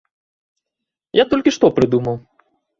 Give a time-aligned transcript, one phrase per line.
[1.21, 2.15] Я толькі што прыдумаў.